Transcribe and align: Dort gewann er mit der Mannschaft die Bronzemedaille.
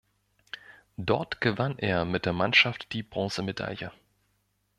Dort 0.97 1.41
gewann 1.41 1.77
er 1.77 2.05
mit 2.05 2.25
der 2.25 2.33
Mannschaft 2.33 2.91
die 2.93 3.03
Bronzemedaille. 3.03 3.91